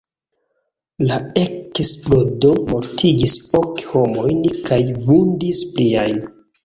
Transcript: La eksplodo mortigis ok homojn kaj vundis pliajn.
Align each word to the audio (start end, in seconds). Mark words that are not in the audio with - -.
La 1.09 1.17
eksplodo 1.41 2.55
mortigis 2.71 3.35
ok 3.63 3.85
homojn 3.93 4.43
kaj 4.71 4.81
vundis 5.11 5.63
pliajn. 5.77 6.19